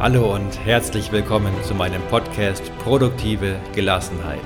Hallo 0.00 0.34
und 0.34 0.58
herzlich 0.64 1.12
willkommen 1.12 1.52
zu 1.62 1.74
meinem 1.74 2.00
Podcast 2.08 2.72
Produktive 2.78 3.60
Gelassenheit. 3.74 4.40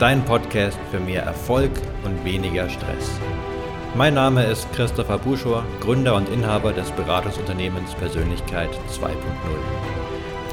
Dein 0.00 0.24
Podcast 0.24 0.76
für 0.90 0.98
mehr 0.98 1.22
Erfolg 1.22 1.70
und 2.02 2.24
weniger 2.24 2.68
Stress. 2.68 3.20
Mein 3.94 4.14
Name 4.14 4.42
ist 4.42 4.66
Christopher 4.72 5.18
Buschor, 5.18 5.64
Gründer 5.78 6.16
und 6.16 6.28
Inhaber 6.30 6.72
des 6.72 6.90
Beratungsunternehmens 6.90 7.94
Persönlichkeit 7.94 8.70
2.0. 8.90 9.12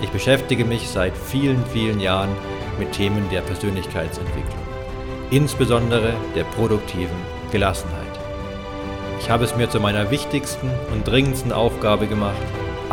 Ich 0.04 0.12
beschäftige 0.12 0.66
mich 0.66 0.88
seit 0.88 1.18
vielen, 1.18 1.66
vielen 1.66 2.00
Jahren 2.00 2.30
mit 2.78 2.92
Themen 2.92 3.28
der 3.32 3.42
Persönlichkeitsentwicklung, 3.42 4.62
insbesondere 5.32 6.14
der 6.36 6.44
produktiven 6.44 7.18
Gelassenheit. 7.52 8.06
Ich 9.20 9.32
habe 9.32 9.46
es 9.46 9.56
mir 9.56 9.68
zu 9.68 9.80
meiner 9.80 10.12
wichtigsten 10.12 10.70
und 10.94 11.08
dringendsten 11.08 11.52
Aufgabe 11.52 12.06
gemacht, 12.06 12.38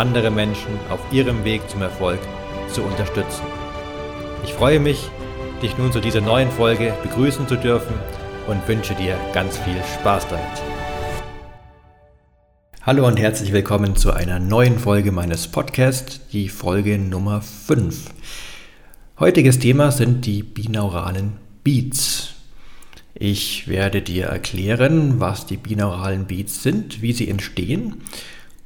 andere 0.01 0.30
Menschen 0.30 0.81
auf 0.89 1.00
ihrem 1.13 1.45
Weg 1.45 1.68
zum 1.68 1.82
Erfolg 1.82 2.18
zu 2.72 2.82
unterstützen. 2.82 3.43
Ich 4.43 4.54
freue 4.54 4.81
mich, 4.81 5.11
dich 5.63 5.76
nun 5.76 5.93
zu 5.93 6.00
dieser 6.00 6.23
neuen 6.23 6.50
Folge 6.50 6.95
begrüßen 7.03 7.46
zu 7.46 7.57
dürfen 7.57 7.93
und 8.46 8.67
wünsche 8.67 8.95
dir 8.95 9.18
ganz 9.35 9.59
viel 9.59 9.76
Spaß 10.00 10.26
damit. 10.29 10.40
Hallo 12.81 13.07
und 13.07 13.18
herzlich 13.18 13.53
willkommen 13.53 13.95
zu 13.95 14.14
einer 14.14 14.39
neuen 14.39 14.79
Folge 14.79 15.13
meines 15.13 15.49
Podcasts, 15.49 16.21
die 16.32 16.48
Folge 16.48 16.98
Nummer 16.98 17.43
5. 17.43 18.07
Heutiges 19.18 19.59
Thema 19.59 19.93
sind 19.93 20.25
die 20.25 20.43
binauralen 20.43 21.35
Beats. 21.62 22.32
Ich 23.12 23.68
werde 23.68 24.01
dir 24.01 24.29
erklären, 24.29 25.21
was 25.21 25.45
die 25.45 25.59
binauralen 25.59 26.25
Beats 26.26 26.62
sind, 26.62 27.03
wie 27.03 27.12
sie 27.12 27.29
entstehen 27.29 28.01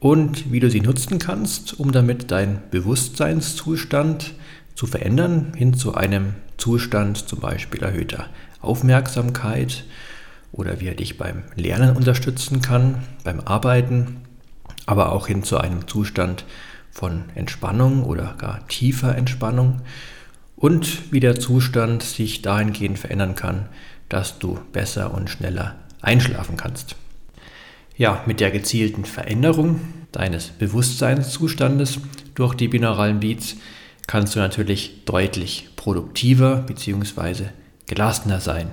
und 0.05 0.53
wie 0.53 0.61
du 0.61 0.69
sie 0.69 0.83
nutzen 0.83 1.19
kannst, 1.19 1.81
um 1.81 1.91
damit 1.91 2.31
deinen 2.31 2.61
Bewusstseinszustand 2.71 4.35
zu 4.74 4.87
verändern, 4.87 5.55
hin 5.57 5.73
zu 5.73 5.95
einem 5.95 6.35
Zustand 6.59 7.27
zum 7.27 7.41
Beispiel 7.41 7.83
erhöhter 7.83 8.27
Aufmerksamkeit 8.61 9.87
oder 10.52 10.79
wie 10.79 10.88
er 10.88 10.95
dich 10.95 11.16
beim 11.16 11.45
Lernen 11.57 11.96
unterstützen 11.96 12.61
kann, 12.61 13.02
beim 13.24 13.41
Arbeiten, 13.41 14.19
aber 14.85 15.11
auch 15.11 15.27
hin 15.27 15.43
zu 15.43 15.57
einem 15.57 15.88
Zustand 15.88 16.45
von 16.91 17.24
Entspannung 17.35 18.05
oder 18.05 18.35
gar 18.37 18.68
tiefer 18.68 19.16
Entspannung 19.16 19.80
und 20.55 21.13
wie 21.13 21.21
der 21.21 21.41
Zustand 21.41 22.02
sich 22.02 22.43
dahingehend 22.43 22.99
verändern 22.99 23.37
kann, 23.37 23.71
dass 24.11 24.39
du 24.39 24.59
besser 24.71 25.15
und 25.15 25.30
schneller 25.30 25.77
einschlafen 26.02 26.59
kannst. 26.59 26.95
Ja, 27.96 28.24
mit 28.26 28.40
der 28.40 28.50
gezielten 28.50 29.04
Veränderung 29.04 29.80
deines 30.10 30.48
Bewusstseinszustandes 30.48 32.00
durch 32.34 32.54
die 32.54 32.66
binauralen 32.66 33.20
Beats 33.20 33.56
kannst 34.09 34.34
du 34.34 34.40
natürlich 34.40 35.04
deutlich 35.04 35.68
produktiver 35.76 36.56
bzw. 36.56 37.45
gelassener 37.87 38.40
sein. 38.40 38.68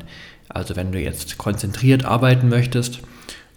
Also 0.50 0.76
wenn 0.76 0.92
du 0.92 1.00
jetzt 1.00 1.38
konzentriert 1.38 2.04
arbeiten 2.04 2.50
möchtest 2.50 3.02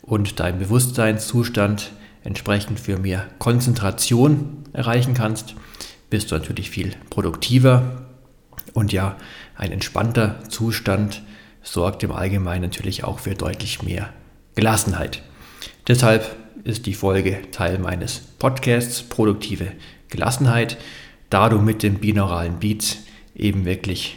und 0.03 0.39
deinen 0.39 0.59
Bewusstseinszustand 0.59 1.93
entsprechend 2.25 2.79
für 2.79 2.99
mehr 2.99 3.27
Konzentration 3.39 4.65
erreichen 4.75 5.15
kannst, 5.15 5.55
bist 6.11 6.31
du 6.31 6.37
natürlich 6.37 6.69
viel 6.69 6.93
produktiver 7.09 8.03
und 8.75 8.93
ja, 8.93 9.17
ein 9.57 9.73
entspannter 9.73 10.47
Zustand 10.51 11.23
sorgt 11.63 12.03
im 12.03 12.13
Allgemeinen 12.13 12.65
natürlich 12.65 13.03
auch 13.03 13.21
für 13.21 13.35
deutlich 13.35 13.83
mehr 13.83 14.11
Gelassenheit. 14.55 15.23
Deshalb 15.87 16.25
ist 16.65 16.87
die 16.87 16.95
Folge 16.95 17.39
Teil 17.51 17.79
meines 17.79 18.21
Podcasts 18.39 19.03
Produktive 19.03 19.73
Gelassenheit, 20.09 20.79
da 21.31 21.49
du 21.49 21.59
mit 21.59 21.83
den 21.83 21.97
binauralen 21.99 22.59
Beats 22.59 22.99
eben 23.35 23.65
wirklich 23.65 24.17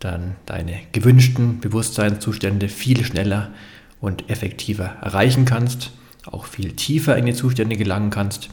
dann 0.00 0.36
deine 0.46 0.80
gewünschten 0.92 1.60
Bewusstseinszustände 1.60 2.68
viel 2.68 3.04
schneller 3.04 3.52
und 4.00 4.30
effektiver 4.30 4.96
erreichen 5.02 5.44
kannst, 5.44 5.90
auch 6.26 6.46
viel 6.46 6.72
tiefer 6.72 7.16
in 7.16 7.26
die 7.26 7.34
Zustände 7.34 7.76
gelangen 7.76 8.10
kannst 8.10 8.48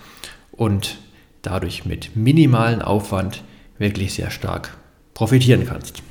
und 0.52 0.98
dadurch 1.42 1.86
mit 1.86 2.16
minimalen 2.16 2.82
Aufwand 2.82 3.44
wirklich 3.78 4.14
sehr 4.14 4.32
stark 4.32 4.78
profitieren 5.14 5.66
kannst. 5.66 6.02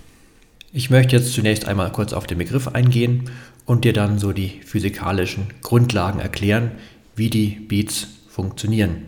Ich 0.72 0.90
möchte 0.90 1.16
jetzt 1.16 1.32
zunächst 1.32 1.66
einmal 1.66 1.92
kurz 1.92 2.12
auf 2.12 2.26
den 2.26 2.38
Begriff 2.38 2.68
eingehen 2.68 3.30
und 3.66 3.84
dir 3.84 3.92
dann 3.92 4.18
so 4.18 4.32
die 4.32 4.60
physikalischen 4.64 5.46
Grundlagen 5.62 6.20
erklären, 6.20 6.72
wie 7.16 7.30
die 7.30 7.48
Beats 7.48 8.08
funktionieren. 8.28 9.06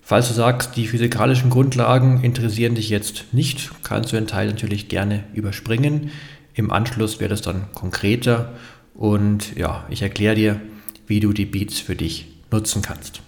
Falls 0.00 0.28
du 0.28 0.34
sagst, 0.34 0.76
die 0.76 0.88
physikalischen 0.88 1.50
Grundlagen 1.50 2.24
interessieren 2.24 2.74
dich 2.74 2.88
jetzt 2.88 3.32
nicht, 3.32 3.70
kannst 3.84 4.12
du 4.12 4.16
den 4.16 4.26
Teil 4.26 4.48
natürlich 4.48 4.88
gerne 4.88 5.22
überspringen. 5.34 6.10
Im 6.54 6.72
Anschluss 6.72 7.20
wird 7.20 7.30
es 7.30 7.42
dann 7.42 7.72
konkreter 7.74 8.54
und 8.94 9.56
ja, 9.56 9.86
ich 9.88 10.02
erkläre 10.02 10.34
dir, 10.34 10.60
wie 11.06 11.20
du 11.20 11.32
die 11.32 11.46
Beats 11.46 11.78
für 11.78 11.94
dich 11.94 12.26
nutzen 12.50 12.82
kannst. 12.82 13.22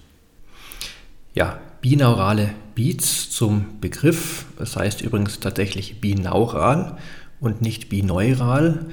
Ja, 1.35 1.61
binaurale 1.81 2.51
Beats 2.75 3.31
zum 3.31 3.81
Begriff, 3.81 4.47
das 4.59 4.77
heißt 4.77 5.03
übrigens 5.03 5.41
tatsächlich 5.41 6.01
binaural 6.01 6.99
und 7.41 7.63
nicht 7.63 7.89
bineural. 7.89 8.87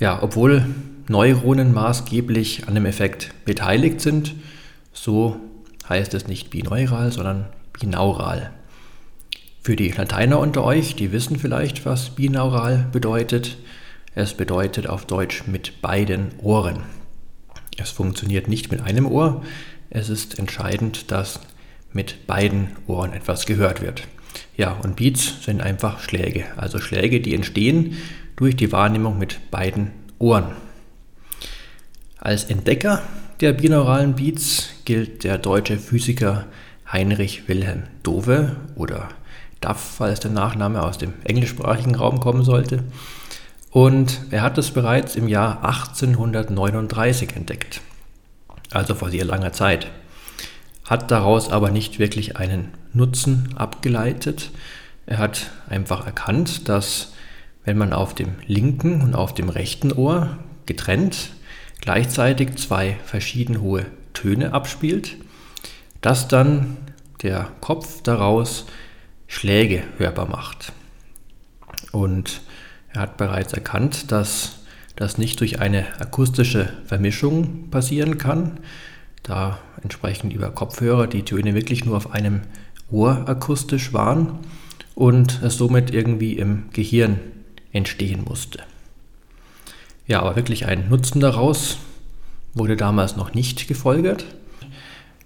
Ja, 0.00 0.22
obwohl 0.22 0.64
Neuronen 1.08 1.74
maßgeblich 1.74 2.66
an 2.66 2.74
dem 2.74 2.86
Effekt 2.86 3.34
beteiligt 3.44 4.00
sind, 4.00 4.34
so 4.94 5.36
heißt 5.88 6.14
es 6.14 6.26
nicht 6.26 6.48
bineural, 6.50 7.12
sondern 7.12 7.46
binaural. 7.78 8.50
Für 9.62 9.76
die 9.76 9.90
Lateiner 9.90 10.38
unter 10.38 10.64
euch, 10.64 10.96
die 10.96 11.12
wissen 11.12 11.38
vielleicht, 11.38 11.84
was 11.84 12.10
binaural 12.10 12.86
bedeutet. 12.92 13.58
Es 14.14 14.32
bedeutet 14.32 14.88
auf 14.88 15.04
Deutsch 15.04 15.46
mit 15.46 15.82
beiden 15.82 16.28
Ohren. 16.40 16.84
Es 17.76 17.90
funktioniert 17.90 18.48
nicht 18.48 18.70
mit 18.70 18.80
einem 18.80 19.06
Ohr. 19.06 19.42
Es 19.90 20.08
ist 20.08 20.38
entscheidend, 20.38 21.10
dass 21.10 21.40
mit 21.92 22.26
beiden 22.26 22.68
Ohren 22.86 23.12
etwas 23.12 23.44
gehört 23.44 23.82
wird. 23.82 24.08
Ja, 24.56 24.72
und 24.82 24.96
Beats 24.96 25.44
sind 25.44 25.60
einfach 25.60 26.00
Schläge, 26.00 26.44
also 26.56 26.80
Schläge, 26.80 27.20
die 27.20 27.34
entstehen 27.34 27.96
durch 28.40 28.56
die 28.56 28.72
Wahrnehmung 28.72 29.18
mit 29.18 29.50
beiden 29.50 29.90
Ohren. 30.18 30.52
Als 32.18 32.44
Entdecker 32.44 33.02
der 33.40 33.52
binauralen 33.52 34.14
Beats 34.14 34.70
gilt 34.86 35.24
der 35.24 35.36
deutsche 35.36 35.76
Physiker 35.76 36.46
Heinrich 36.90 37.48
Wilhelm 37.48 37.82
Dove 38.02 38.56
oder 38.76 39.10
Duff, 39.60 39.96
falls 39.98 40.20
der 40.20 40.30
Nachname 40.30 40.82
aus 40.82 40.96
dem 40.96 41.12
englischsprachigen 41.24 41.94
Raum 41.94 42.20
kommen 42.20 42.42
sollte. 42.42 42.82
Und 43.70 44.22
er 44.30 44.40
hat 44.40 44.56
es 44.56 44.70
bereits 44.70 45.16
im 45.16 45.28
Jahr 45.28 45.62
1839 45.62 47.36
entdeckt, 47.36 47.82
also 48.70 48.94
vor 48.94 49.10
sehr 49.10 49.26
langer 49.26 49.52
Zeit. 49.52 49.86
Hat 50.86 51.10
daraus 51.10 51.52
aber 51.52 51.70
nicht 51.70 51.98
wirklich 51.98 52.38
einen 52.38 52.72
Nutzen 52.94 53.50
abgeleitet. 53.56 54.50
Er 55.04 55.18
hat 55.18 55.50
einfach 55.68 56.06
erkannt, 56.06 56.70
dass 56.70 57.12
wenn 57.70 57.78
man 57.78 57.92
auf 57.92 58.16
dem 58.16 58.30
linken 58.48 59.00
und 59.00 59.14
auf 59.14 59.32
dem 59.32 59.48
rechten 59.48 59.92
Ohr 59.92 60.38
getrennt 60.66 61.30
gleichzeitig 61.80 62.56
zwei 62.56 62.96
verschieden 63.04 63.60
hohe 63.60 63.86
Töne 64.12 64.52
abspielt, 64.52 65.16
dass 66.00 66.26
dann 66.26 66.78
der 67.22 67.46
Kopf 67.60 68.02
daraus 68.02 68.66
Schläge 69.28 69.84
hörbar 69.98 70.28
macht. 70.28 70.72
Und 71.92 72.40
er 72.92 73.02
hat 73.02 73.16
bereits 73.16 73.52
erkannt, 73.52 74.10
dass 74.10 74.62
das 74.96 75.16
nicht 75.16 75.38
durch 75.38 75.60
eine 75.60 75.86
akustische 76.00 76.72
Vermischung 76.86 77.70
passieren 77.70 78.18
kann, 78.18 78.58
da 79.22 79.60
entsprechend 79.80 80.32
über 80.32 80.50
Kopfhörer 80.50 81.06
die 81.06 81.22
Töne 81.22 81.54
wirklich 81.54 81.84
nur 81.84 81.96
auf 81.96 82.10
einem 82.10 82.40
Ohr 82.90 83.28
akustisch 83.28 83.92
waren 83.92 84.40
und 84.96 85.40
es 85.44 85.54
somit 85.54 85.94
irgendwie 85.94 86.32
im 86.32 86.64
Gehirn 86.72 87.20
entstehen 87.72 88.24
musste. 88.24 88.60
Ja, 90.06 90.20
aber 90.20 90.36
wirklich 90.36 90.66
ein 90.66 90.88
Nutzen 90.88 91.20
daraus 91.20 91.78
wurde 92.54 92.76
damals 92.76 93.16
noch 93.16 93.34
nicht 93.34 93.68
gefolgert. 93.68 94.24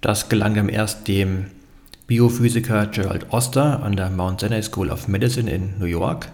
Das 0.01 0.29
gelang 0.29 0.53
dann 0.53 0.69
erst 0.69 1.07
dem 1.07 1.47
Biophysiker 2.07 2.85
Gerald 2.87 3.31
Oster 3.31 3.81
an 3.81 3.95
der 3.95 4.09
Mount 4.11 4.41
Sinai 4.41 4.61
School 4.61 4.91
of 4.91 5.07
Medicine 5.07 5.49
in 5.49 5.79
New 5.79 5.85
York 5.85 6.27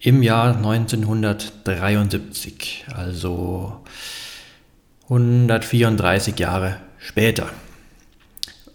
im 0.00 0.22
Jahr 0.22 0.56
1973, 0.56 2.86
also 2.94 3.80
134 5.04 6.38
Jahre 6.38 6.76
später. 6.98 7.48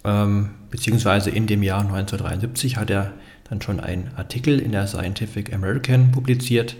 Ähm, 0.03 0.49
beziehungsweise 0.69 1.29
in 1.29 1.47
dem 1.47 1.63
Jahr 1.63 1.79
1973 1.81 2.75
hat 2.77 2.89
er 2.89 3.13
dann 3.49 3.61
schon 3.61 3.79
einen 3.79 4.11
Artikel 4.15 4.59
in 4.59 4.71
der 4.71 4.87
Scientific 4.87 5.53
American 5.53 6.11
publiziert, 6.11 6.75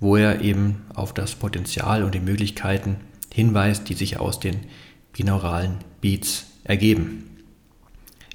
wo 0.00 0.16
er 0.16 0.40
eben 0.40 0.82
auf 0.94 1.14
das 1.14 1.34
Potenzial 1.34 2.04
und 2.04 2.14
die 2.14 2.20
Möglichkeiten 2.20 2.96
hinweist, 3.32 3.88
die 3.88 3.94
sich 3.94 4.20
aus 4.20 4.40
den 4.40 4.60
binauralen 5.12 5.76
Beats 6.00 6.46
ergeben. 6.64 7.30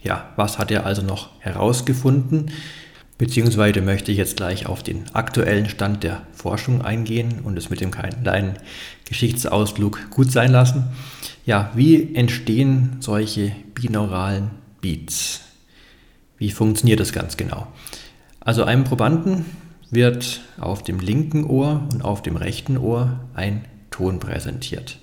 Ja, 0.02 0.32
was 0.36 0.58
hat 0.58 0.72
er 0.72 0.86
also 0.86 1.02
noch 1.02 1.30
herausgefunden? 1.42 2.52
Beziehungsweise 3.18 3.82
möchte 3.82 4.14
ich 4.14 4.18
jetzt 4.18 4.38
gleich 4.38 4.66
auf 4.66 4.82
den 4.82 5.14
aktuellen 5.14 5.68
Stand 5.68 6.04
der 6.04 6.22
Forschung 6.32 6.82
eingehen 6.82 7.42
und 7.44 7.58
es 7.58 7.70
mit 7.70 7.82
dem 7.82 7.92
kleinen 7.92 8.54
Geschichtsausflug 9.04 10.10
gut 10.10 10.32
sein 10.32 10.54
lassen. 10.54 10.86
Ja, 11.46 11.72
wie 11.76 12.16
entstehen 12.16 12.98
solche 13.02 13.52
binauralen 13.76 14.52
Beats? 14.80 15.49
Wie 16.40 16.52
funktioniert 16.52 17.00
das 17.00 17.14
ganz 17.14 17.38
genau? 17.38 17.68
Also 18.40 18.64
einem 18.64 18.86
Probanden 18.86 19.46
wird 19.92 20.42
auf 20.60 20.84
dem 20.84 21.00
linken 21.00 21.44
Ohr 21.44 21.88
und 21.92 22.04
auf 22.04 22.22
dem 22.24 22.38
rechten 22.38 22.78
Ohr 22.78 23.20
ein 23.36 23.66
Ton 23.92 24.20
präsentiert. 24.20 24.98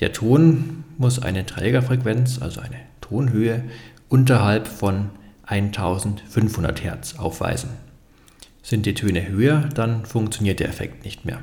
Der 0.00 0.12
Ton 0.12 0.84
muss 0.98 1.20
eine 1.20 1.46
Trägerfrequenz, 1.46 2.42
also 2.42 2.60
eine 2.60 2.80
Tonhöhe, 3.00 3.64
unterhalb 4.08 4.66
von 4.66 5.10
1500 5.46 6.82
Hertz 6.82 7.14
aufweisen. 7.16 7.70
Sind 8.62 8.86
die 8.86 8.94
Töne 8.94 9.28
höher, 9.28 9.68
dann 9.74 10.04
funktioniert 10.04 10.58
der 10.58 10.68
Effekt 10.68 11.04
nicht 11.04 11.24
mehr. 11.24 11.42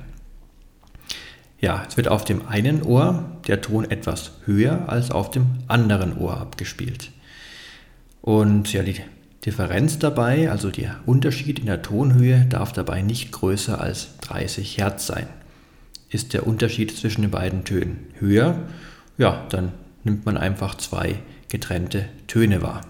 Ja, 1.61 1.85
es 1.87 1.95
wird 1.95 2.07
auf 2.07 2.25
dem 2.25 2.47
einen 2.47 2.81
Ohr 2.81 3.37
der 3.47 3.61
Ton 3.61 3.89
etwas 3.89 4.31
höher 4.45 4.89
als 4.89 5.11
auf 5.11 5.29
dem 5.29 5.45
anderen 5.67 6.17
Ohr 6.17 6.37
abgespielt. 6.41 7.11
Und 8.21 8.71
ja, 8.73 8.83
die 8.83 9.01
Differenz 9.45 9.97
dabei, 9.97 10.51
also 10.51 10.69
der 10.69 10.99
Unterschied 11.05 11.59
in 11.59 11.65
der 11.65 11.81
Tonhöhe, 11.81 12.45
darf 12.47 12.71
dabei 12.73 13.01
nicht 13.01 13.31
größer 13.31 13.81
als 13.81 14.17
30 14.21 14.77
Hertz 14.77 15.07
sein. 15.07 15.27
Ist 16.09 16.33
der 16.33 16.45
Unterschied 16.45 16.95
zwischen 16.95 17.21
den 17.21 17.31
beiden 17.31 17.63
Tönen 17.63 18.07
höher, 18.19 18.59
ja, 19.17 19.45
dann 19.49 19.71
nimmt 20.03 20.25
man 20.25 20.37
einfach 20.37 20.75
zwei 20.75 21.15
getrennte 21.47 22.05
Töne 22.27 22.61
wahr. 22.61 22.81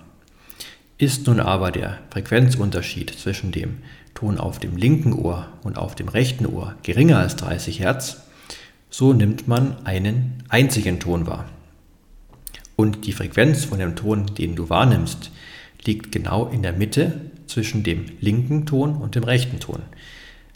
Ist 0.98 1.28
nun 1.28 1.39
aber 1.39 1.72
der 1.72 2.00
Frequenzunterschied 2.12 3.10
zwischen 3.12 3.51
dem 3.51 3.77
Ton 4.13 4.38
auf 4.38 4.60
dem 4.60 4.77
linken 4.77 5.13
Ohr 5.13 5.48
und 5.63 5.77
auf 5.77 5.95
dem 5.95 6.10
rechten 6.10 6.45
Ohr 6.45 6.75
geringer 6.84 7.18
als 7.18 7.38
30 7.38 7.80
Hertz, 7.80 8.18
so 8.89 9.13
nimmt 9.13 9.48
man 9.48 9.86
einen 9.86 10.44
einzigen 10.50 11.00
Ton 11.00 11.25
wahr. 11.25 11.45
Und 12.81 13.06
die 13.06 13.12
Frequenz 13.12 13.66
von 13.66 13.78
dem 13.78 13.95
Ton, 13.95 14.25
den 14.25 14.56
du 14.56 14.72
wahrnimmst, 14.72 15.30
liegt 15.86 16.12
genau 16.12 16.48
in 16.48 16.63
der 16.63 16.74
Mitte 16.74 17.22
zwischen 17.45 17.83
dem 17.83 18.06
linken 18.19 18.66
Ton 18.66 18.95
und 18.95 19.13
dem 19.13 19.24
rechten 19.24 19.60
Ton. 19.60 19.83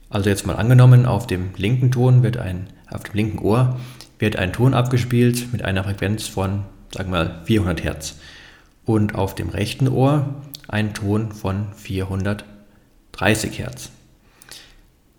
Also 0.09 0.31
jetzt 0.31 0.47
mal 0.47 0.55
angenommen, 0.55 1.05
auf 1.05 1.27
dem 1.27 1.51
linken 1.55 1.91
Ton 1.91 2.23
wird 2.23 2.37
ein, 2.37 2.65
auf 2.89 3.03
dem 3.03 3.13
linken 3.13 3.37
Ohr 3.37 3.79
wird 4.17 4.37
ein 4.37 4.53
Ton 4.53 4.73
abgespielt 4.73 5.53
mit 5.53 5.63
einer 5.63 5.83
Frequenz 5.83 6.27
von, 6.27 6.63
sagen 6.91 7.11
wir 7.11 7.25
mal, 7.25 7.41
400 7.45 7.83
Hertz 7.83 8.15
und 8.85 9.13
auf 9.13 9.35
dem 9.35 9.49
rechten 9.49 9.87
Ohr 9.87 10.33
ein 10.67 10.95
Ton 10.95 11.31
von 11.31 11.67
430 11.75 13.59
Hertz. 13.59 13.91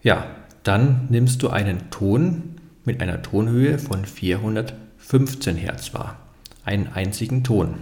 Ja, 0.02 0.26
dann 0.64 1.06
nimmst 1.08 1.40
du 1.44 1.50
einen 1.50 1.88
Ton 1.90 2.56
mit 2.84 3.00
einer 3.00 3.22
Tonhöhe 3.22 3.78
von 3.78 4.04
415 4.04 5.54
Hertz 5.54 5.94
wahr. 5.94 6.25
Einen 6.66 6.88
einzigen 6.88 7.42
Ton. 7.44 7.76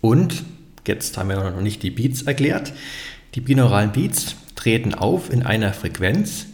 Und, 0.00 0.44
jetzt 0.86 1.18
haben 1.18 1.30
wir 1.30 1.50
noch 1.50 1.60
nicht 1.60 1.82
die 1.82 1.90
Beats 1.90 2.22
erklärt, 2.22 2.72
die 3.34 3.40
binauralen 3.40 3.90
Beats 3.90 4.36
treten 4.54 4.94
auf 4.94 5.32
in 5.32 5.42
einer 5.42 5.72
Frequenz, 5.72 6.46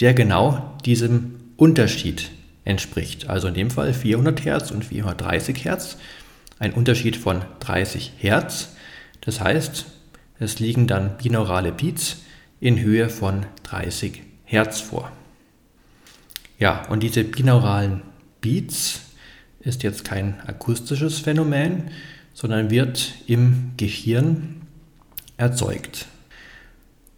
der 0.00 0.14
genau 0.14 0.78
diesem 0.84 1.34
Unterschied 1.56 2.30
entspricht. 2.64 3.28
Also 3.28 3.48
in 3.48 3.54
dem 3.54 3.70
Fall 3.70 3.92
400 3.92 4.44
Hertz 4.44 4.70
und 4.70 4.84
430 4.84 5.64
Hertz 5.64 5.98
ein 6.60 6.72
Unterschied 6.72 7.16
von 7.16 7.42
30 7.58 8.12
Hertz. 8.18 8.76
Das 9.20 9.40
heißt, 9.40 9.86
es 10.38 10.60
liegen 10.60 10.86
dann 10.86 11.16
binaurale 11.18 11.72
Beats 11.72 12.18
in 12.60 12.78
Höhe 12.80 13.08
von 13.08 13.46
30 13.64 14.22
Hertz 14.44 14.80
vor. 14.80 15.10
Ja, 16.60 16.86
und 16.88 17.02
diese 17.02 17.24
binauralen 17.24 18.02
Beats 18.40 19.00
ist 19.62 19.82
jetzt 19.82 20.04
kein 20.04 20.40
akustisches 20.46 21.18
Phänomen, 21.18 21.90
sondern 22.34 22.70
wird 22.70 23.14
im 23.26 23.72
Gehirn 23.76 24.62
erzeugt. 25.36 26.06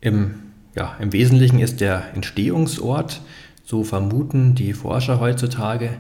Im, 0.01 0.35
ja, 0.75 0.97
Im 1.01 1.13
Wesentlichen 1.13 1.61
ist 1.61 1.81
der 1.81 2.15
Entstehungsort, 2.15 3.21
so 3.65 3.85
vermuten 3.85 4.55
die 4.55 4.75
Forscher 4.75 5.21
heutzutage, 5.21 5.97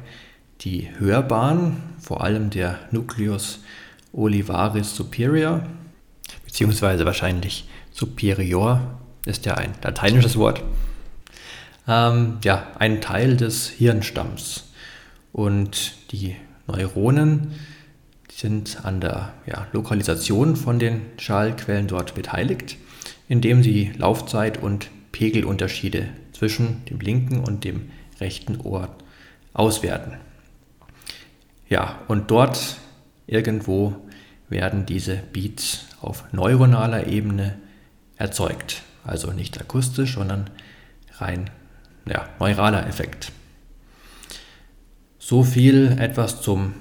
die 0.60 0.88
Hörbahn, 0.98 1.82
vor 1.98 2.22
allem 2.22 2.50
der 2.50 2.78
Nucleus 2.90 3.60
olivaris 4.12 4.94
superior, 4.94 5.62
beziehungsweise 6.44 7.06
wahrscheinlich 7.06 7.68
superior, 7.90 8.98
ist 9.26 9.46
ja 9.46 9.54
ein 9.54 9.72
lateinisches 9.82 10.36
Wort, 10.36 10.62
ähm, 11.88 12.38
ja, 12.44 12.66
ein 12.78 13.00
Teil 13.00 13.36
des 13.36 13.68
Hirnstamms. 13.68 14.73
Und 15.34 16.12
die 16.12 16.36
Neuronen 16.68 17.56
sind 18.30 18.84
an 18.84 19.00
der 19.00 19.34
ja, 19.46 19.66
Lokalisation 19.72 20.54
von 20.54 20.78
den 20.78 21.00
Schallquellen 21.18 21.88
dort 21.88 22.14
beteiligt, 22.14 22.76
indem 23.28 23.64
sie 23.64 23.90
Laufzeit 23.98 24.62
und 24.62 24.90
Pegelunterschiede 25.10 26.08
zwischen 26.32 26.84
dem 26.84 27.00
linken 27.00 27.40
und 27.40 27.64
dem 27.64 27.90
rechten 28.20 28.60
Ohr 28.60 28.94
auswerten. 29.54 30.12
Ja, 31.68 31.98
und 32.06 32.30
dort 32.30 32.76
irgendwo 33.26 33.96
werden 34.48 34.86
diese 34.86 35.16
Beats 35.16 35.86
auf 36.00 36.32
neuronaler 36.32 37.08
Ebene 37.08 37.58
erzeugt. 38.16 38.82
Also 39.02 39.32
nicht 39.32 39.60
akustisch, 39.60 40.14
sondern 40.14 40.48
rein 41.18 41.50
ja, 42.06 42.28
neuraler 42.38 42.86
Effekt. 42.86 43.32
So 45.26 45.42
viel 45.42 45.96
etwas 45.98 46.42
zum 46.42 46.74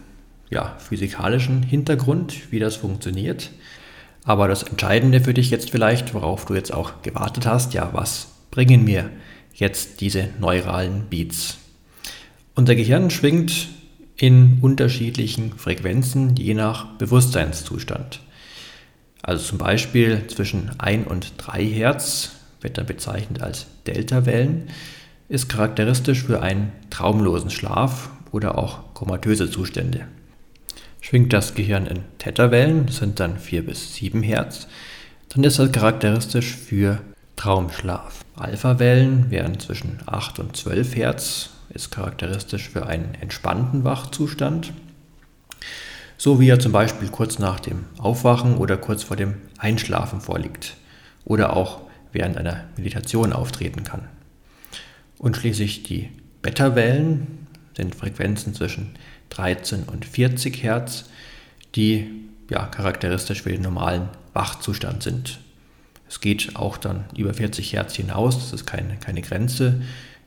ja, 0.50 0.76
physikalischen 0.78 1.64
Hintergrund, 1.64 2.52
wie 2.52 2.60
das 2.60 2.76
funktioniert. 2.76 3.52
Aber 4.26 4.50
das 4.50 4.64
Entscheidende 4.64 5.22
für 5.22 5.34
dich 5.34 5.50
jetzt 5.50 5.70
vielleicht, 5.70 6.14
worauf 6.14 6.44
du 6.44 6.54
jetzt 6.54 6.74
auch 6.74 7.02
gewartet 7.04 7.46
hast, 7.46 7.74
ja, 7.74 7.92
was 7.94 8.34
bringen 8.52 8.84
mir 8.84 9.10
jetzt 9.54 10.02
diese 10.02 10.28
neuralen 10.42 11.06
Beats? 11.10 11.58
Unser 12.54 12.76
Gehirn 12.76 13.12
schwingt 13.12 13.70
in 14.18 14.58
unterschiedlichen 14.60 15.54
Frequenzen 15.54 16.36
je 16.36 16.54
nach 16.54 16.98
Bewusstseinszustand. 16.98 18.20
Also 19.22 19.42
zum 19.46 19.58
Beispiel 19.58 20.28
zwischen 20.28 20.78
1 20.82 21.08
und 21.08 21.36
3 21.38 21.64
Hertz, 21.64 22.32
wird 22.60 22.78
dann 22.78 22.88
bezeichnet 22.88 23.42
als 23.42 23.68
Delta-Wellen, 23.88 24.64
ist 25.30 25.48
charakteristisch 25.48 26.24
für 26.24 26.42
einen 26.42 26.74
traumlosen 26.90 27.50
Schlaf 27.50 28.10
oder 28.34 28.58
auch 28.58 28.94
komatöse 28.94 29.50
Zustände. 29.50 30.06
Schwingt 31.00 31.32
das 31.32 31.54
Gehirn 31.54 31.86
in 31.86 32.00
Theta-Wellen, 32.18 32.90
sind 32.90 33.22
dann 33.22 33.38
4 33.38 33.66
bis 33.66 33.94
7 33.94 34.22
Hertz, 34.22 34.68
dann 35.30 35.44
ist 35.46 35.60
das 35.60 35.72
charakteristisch 35.72 36.56
für 36.56 37.00
Traumschlaf. 37.36 38.26
Alpha-Wellen 38.36 39.32
wären 39.32 39.60
zwischen 39.60 40.00
8 40.06 40.40
und 40.40 40.58
12 40.58 40.96
Hertz, 40.96 41.52
ist 41.70 41.92
charakteristisch 41.92 42.70
für 42.70 42.88
einen 42.88 43.16
entspannten 43.20 43.84
Wachzustand, 43.84 44.74
so 46.18 46.40
wie 46.40 46.50
er 46.50 46.60
zum 46.60 46.72
Beispiel 46.72 47.10
kurz 47.10 47.40
nach 47.40 47.60
dem 47.60 47.86
Aufwachen 47.98 48.58
oder 48.58 48.78
kurz 48.78 49.04
vor 49.04 49.18
dem 49.18 49.36
Einschlafen 49.58 50.22
vorliegt 50.22 50.76
oder 51.26 51.56
auch 51.56 51.82
während 52.12 52.38
einer 52.38 52.66
Meditation 52.78 53.34
auftreten 53.34 53.84
kann. 53.84 54.08
Und 55.18 55.38
schließlich 55.38 55.84
die 55.84 56.10
Beta-Wellen 56.42 57.43
sind 57.76 57.96
Frequenzen 57.96 58.54
zwischen 58.54 58.96
13 59.30 59.84
und 59.84 60.06
40 60.06 60.64
Hertz, 60.64 61.06
die 61.76 62.08
ja, 62.50 62.66
charakteristisch 62.66 63.42
für 63.42 63.52
den 63.52 63.62
normalen 63.62 64.10
Wachzustand 64.34 65.04
sind. 65.04 65.40
Es 66.08 66.22
geht 66.22 66.56
auch 66.56 66.78
dann 66.78 67.06
über 67.18 67.34
40 67.34 67.74
Hertz 67.74 67.96
hinaus, 67.96 68.38
das 68.38 68.54
ist 68.54 68.66
keine, 68.66 68.98
keine 68.98 69.22
Grenze. 69.22 69.82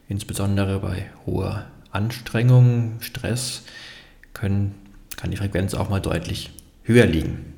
Insbesondere 0.08 0.80
bei 0.80 1.06
hoher 1.24 1.66
Anstrengung, 1.90 2.96
Stress 3.00 3.62
können, 4.34 4.74
kann 5.16 5.30
die 5.30 5.36
Frequenz 5.36 5.74
auch 5.74 5.88
mal 5.88 6.00
deutlich 6.00 6.50
höher 6.82 7.06
liegen. 7.06 7.52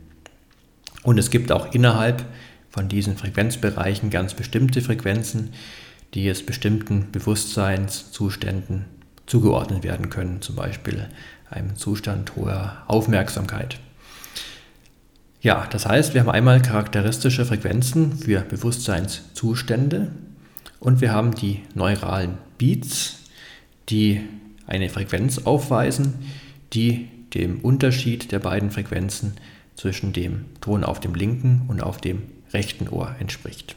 Und 1.02 1.18
es 1.18 1.30
gibt 1.30 1.52
auch 1.52 1.72
innerhalb 1.72 2.24
von 2.70 2.88
diesen 2.88 3.16
Frequenzbereichen 3.16 4.10
ganz 4.10 4.34
bestimmte 4.34 4.82
Frequenzen, 4.82 5.50
die 6.14 6.28
es 6.28 6.44
bestimmten 6.44 7.10
Bewusstseinszuständen 7.12 8.84
zugeordnet 9.28 9.84
werden 9.84 10.10
können, 10.10 10.42
zum 10.42 10.56
Beispiel 10.56 11.08
einem 11.50 11.76
Zustand 11.76 12.34
hoher 12.36 12.82
Aufmerksamkeit. 12.88 13.78
Ja, 15.40 15.68
das 15.70 15.86
heißt, 15.86 16.14
wir 16.14 16.22
haben 16.22 16.30
einmal 16.30 16.60
charakteristische 16.60 17.44
Frequenzen 17.44 18.18
für 18.18 18.40
Bewusstseinszustände 18.40 20.10
und 20.80 21.00
wir 21.00 21.12
haben 21.12 21.34
die 21.34 21.62
neuralen 21.74 22.38
Beats, 22.58 23.20
die 23.88 24.22
eine 24.66 24.88
Frequenz 24.88 25.38
aufweisen, 25.38 26.14
die 26.72 27.08
dem 27.34 27.60
Unterschied 27.60 28.32
der 28.32 28.40
beiden 28.40 28.70
Frequenzen 28.70 29.34
zwischen 29.76 30.12
dem 30.12 30.46
Ton 30.60 30.82
auf 30.82 30.98
dem 30.98 31.14
linken 31.14 31.62
und 31.68 31.82
auf 31.82 32.00
dem 32.00 32.22
rechten 32.52 32.88
Ohr 32.88 33.14
entspricht. 33.20 33.76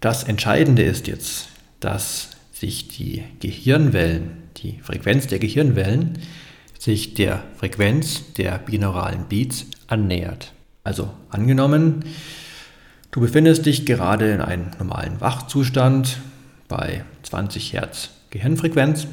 Das 0.00 0.24
Entscheidende 0.24 0.82
ist 0.82 1.06
jetzt, 1.06 1.48
dass 1.78 2.30
sich 2.62 2.86
die 2.86 3.24
Gehirnwellen, 3.40 4.44
die 4.58 4.78
Frequenz 4.82 5.26
der 5.26 5.40
Gehirnwellen, 5.40 6.20
sich 6.78 7.14
der 7.14 7.42
Frequenz 7.56 8.34
der 8.34 8.56
binauralen 8.58 9.24
Beats 9.28 9.66
annähert. 9.88 10.52
Also 10.84 11.10
angenommen, 11.28 12.04
du 13.10 13.20
befindest 13.20 13.66
dich 13.66 13.84
gerade 13.84 14.30
in 14.30 14.40
einem 14.40 14.70
normalen 14.78 15.20
Wachzustand 15.20 16.18
bei 16.68 17.04
20 17.24 17.72
Hertz 17.72 18.10
Gehirnfrequenz 18.30 19.08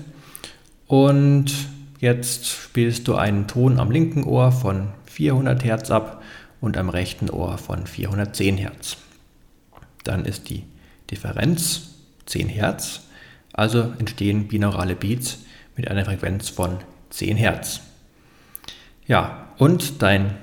und 0.86 1.52
jetzt 2.00 2.46
spielst 2.46 3.08
du 3.08 3.16
einen 3.16 3.48
Ton 3.48 3.80
am 3.80 3.90
linken 3.90 4.26
Ohr 4.26 4.52
von 4.52 4.90
400 5.08 5.64
Hertz 5.64 5.90
ab 5.90 6.22
und 6.62 6.78
am 6.78 6.90
rechten 6.90 7.32
Ohr 7.32 7.58
von 7.58 7.88
410 7.88 8.58
Hertz. 8.58 8.98
Dann 10.04 10.26
ist 10.26 10.52
die 10.52 10.66
Differenz 11.10 11.96
10 12.28 12.48
Hertz, 12.48 13.09
also 13.60 13.94
entstehen 14.00 14.48
binaurale 14.48 14.96
Beats 14.96 15.40
mit 15.76 15.90
einer 15.90 16.06
Frequenz 16.06 16.48
von 16.50 16.78
10 17.10 17.36
Hertz. 17.36 17.82
Ja, 19.06 19.48
und 19.58 20.02
dein, 20.02 20.38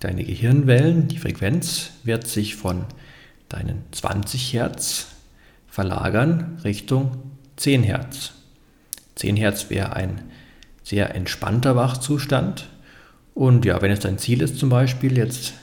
deine 0.00 0.24
Gehirnwellen, 0.24 1.08
die 1.08 1.18
Frequenz, 1.18 1.92
wird 2.02 2.26
sich 2.26 2.56
von 2.56 2.84
deinen 3.48 3.84
20 3.92 4.52
Hertz 4.52 5.06
verlagern 5.68 6.60
Richtung 6.64 7.16
10 7.56 7.82
Hertz. 7.82 8.32
10 9.14 9.36
Hertz 9.36 9.70
wäre 9.70 9.96
ein 9.96 10.20
sehr 10.82 11.14
entspannter 11.14 11.76
Wachzustand. 11.76 12.68
Und 13.32 13.64
ja, 13.64 13.80
wenn 13.80 13.90
es 13.90 14.00
dein 14.00 14.18
Ziel 14.18 14.42
ist, 14.42 14.58
zum 14.58 14.68
Beispiel 14.68 15.16
jetzt 15.16 15.54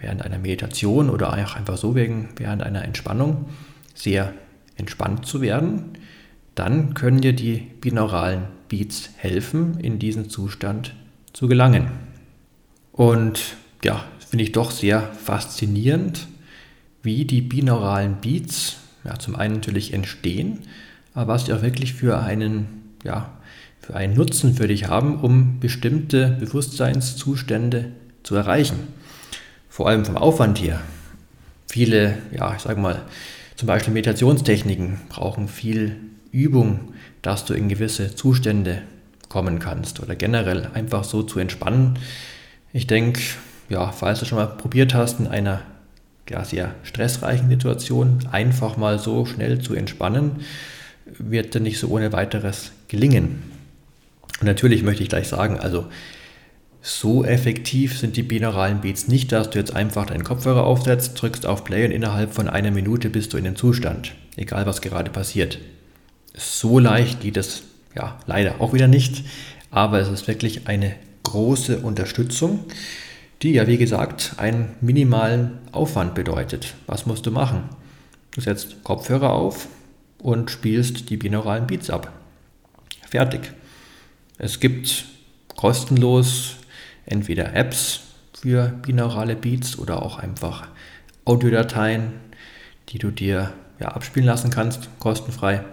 während 0.00 0.22
einer 0.22 0.38
Meditation 0.38 1.10
oder 1.10 1.28
auch 1.28 1.54
einfach 1.54 1.76
so 1.76 1.94
wegen, 1.94 2.30
während 2.36 2.62
einer 2.62 2.84
Entspannung 2.84 3.50
sehr 3.94 4.32
entspannt 4.76 5.26
zu 5.26 5.40
werden, 5.40 5.98
dann 6.56 6.94
können 6.94 7.20
dir 7.20 7.34
die 7.34 7.58
binauralen 7.80 8.44
Beats 8.68 9.10
helfen, 9.18 9.78
in 9.78 10.00
diesen 10.00 10.28
Zustand 10.28 10.94
zu 11.32 11.46
gelangen. 11.46 11.90
Und 12.92 13.56
ja, 13.84 14.04
finde 14.28 14.42
ich 14.42 14.52
doch 14.52 14.70
sehr 14.70 15.02
faszinierend, 15.02 16.26
wie 17.02 17.24
die 17.24 17.42
binauralen 17.42 18.16
Beats 18.20 18.78
ja, 19.04 19.18
zum 19.18 19.36
einen 19.36 19.54
natürlich 19.54 19.92
entstehen, 19.92 20.60
aber 21.14 21.34
was 21.34 21.44
die 21.44 21.52
auch 21.52 21.62
wirklich 21.62 21.92
für 21.92 22.20
einen, 22.20 22.94
ja, 23.04 23.30
für 23.78 23.94
einen 23.94 24.14
Nutzen 24.14 24.54
für 24.54 24.66
dich 24.66 24.88
haben, 24.88 25.20
um 25.20 25.60
bestimmte 25.60 26.36
Bewusstseinszustände 26.40 27.92
zu 28.22 28.34
erreichen. 28.34 28.78
Vor 29.68 29.88
allem 29.88 30.04
vom 30.04 30.16
Aufwand 30.16 30.60
her. 30.60 30.80
Viele, 31.68 32.16
ja, 32.32 32.54
ich 32.56 32.62
sage 32.62 32.80
mal, 32.80 33.02
zum 33.56 33.66
Beispiel 33.66 33.92
Meditationstechniken 33.92 35.00
brauchen 35.08 35.48
viel 35.48 35.96
Übung, 36.36 36.92
dass 37.22 37.44
du 37.44 37.54
in 37.54 37.68
gewisse 37.68 38.14
Zustände 38.14 38.82
kommen 39.28 39.58
kannst 39.58 40.00
oder 40.00 40.14
generell 40.14 40.68
einfach 40.74 41.04
so 41.04 41.22
zu 41.22 41.38
entspannen. 41.38 41.98
Ich 42.72 42.86
denke, 42.86 43.20
ja, 43.68 43.90
falls 43.90 44.20
du 44.20 44.26
schon 44.26 44.38
mal 44.38 44.46
probiert 44.46 44.94
hast, 44.94 45.18
in 45.18 45.26
einer 45.26 45.62
ja, 46.28 46.44
sehr 46.44 46.74
stressreichen 46.82 47.48
Situation 47.48 48.20
einfach 48.30 48.76
mal 48.76 48.98
so 48.98 49.24
schnell 49.24 49.60
zu 49.60 49.74
entspannen, 49.74 50.42
wird 51.06 51.54
dir 51.54 51.60
nicht 51.60 51.78
so 51.78 51.88
ohne 51.88 52.12
weiteres 52.12 52.72
gelingen. 52.88 53.42
Und 54.40 54.46
natürlich 54.46 54.82
möchte 54.82 55.02
ich 55.02 55.08
gleich 55.08 55.28
sagen, 55.28 55.58
also 55.58 55.86
so 56.82 57.24
effektiv 57.24 57.98
sind 57.98 58.16
die 58.16 58.22
binauralen 58.22 58.80
Beats 58.80 59.08
nicht, 59.08 59.32
dass 59.32 59.50
du 59.50 59.58
jetzt 59.58 59.74
einfach 59.74 60.06
deinen 60.06 60.22
Kopfhörer 60.22 60.64
aufsetzt, 60.64 61.20
drückst 61.20 61.46
auf 61.46 61.64
Play 61.64 61.84
und 61.84 61.90
innerhalb 61.90 62.32
von 62.32 62.48
einer 62.48 62.70
Minute 62.70 63.10
bist 63.10 63.32
du 63.32 63.38
in 63.38 63.44
dem 63.44 63.56
Zustand, 63.56 64.14
egal 64.36 64.66
was 64.66 64.80
gerade 64.80 65.10
passiert. 65.10 65.58
So 66.36 66.78
leicht 66.78 67.20
geht 67.20 67.36
es 67.36 67.62
ja 67.94 68.18
leider 68.26 68.60
auch 68.60 68.72
wieder 68.72 68.88
nicht, 68.88 69.24
aber 69.70 70.00
es 70.00 70.08
ist 70.08 70.28
wirklich 70.28 70.68
eine 70.68 70.94
große 71.22 71.78
Unterstützung, 71.78 72.64
die 73.42 73.52
ja 73.52 73.66
wie 73.66 73.78
gesagt 73.78 74.34
einen 74.36 74.74
minimalen 74.80 75.58
Aufwand 75.72 76.14
bedeutet. 76.14 76.74
Was 76.86 77.06
musst 77.06 77.26
du 77.26 77.30
machen? 77.30 77.64
Du 78.32 78.40
setzt 78.40 78.84
Kopfhörer 78.84 79.32
auf 79.32 79.68
und 80.18 80.50
spielst 80.50 81.08
die 81.10 81.16
binauralen 81.16 81.66
Beats 81.66 81.90
ab. 81.90 82.12
Fertig. 83.08 83.52
Es 84.38 84.60
gibt 84.60 85.06
kostenlos 85.56 86.56
entweder 87.06 87.54
Apps 87.54 88.00
für 88.38 88.68
binaurale 88.82 89.36
Beats 89.36 89.78
oder 89.78 90.02
auch 90.02 90.18
einfach 90.18 90.68
Audiodateien, 91.24 92.12
die 92.90 92.98
du 92.98 93.10
dir 93.10 93.52
ja, 93.80 93.88
abspielen 93.88 94.26
lassen 94.26 94.50
kannst, 94.50 94.88
kostenfrei. 94.98 95.64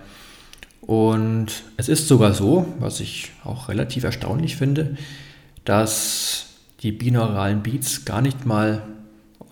Und 0.85 1.63
es 1.77 1.87
ist 1.87 2.09
sogar 2.09 2.33
so, 2.33 2.65
was 2.79 2.99
ich 2.99 3.31
auch 3.45 3.69
relativ 3.69 4.03
erstaunlich 4.03 4.57
finde, 4.57 4.97
dass 5.63 6.47
die 6.81 6.91
binauralen 6.91 7.63
Beats 7.63 8.03
gar 8.03 8.21
nicht 8.21 8.45
mal, 8.45 8.81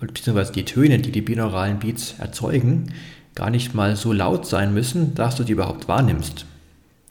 beziehungsweise 0.00 0.52
die 0.52 0.66
Töne, 0.66 0.98
die 0.98 1.10
die 1.10 1.22
binauralen 1.22 1.78
Beats 1.78 2.16
erzeugen, 2.18 2.92
gar 3.34 3.48
nicht 3.48 3.74
mal 3.74 3.96
so 3.96 4.12
laut 4.12 4.46
sein 4.46 4.74
müssen, 4.74 5.14
dass 5.14 5.36
du 5.36 5.44
die 5.44 5.52
überhaupt 5.52 5.88
wahrnimmst. 5.88 6.44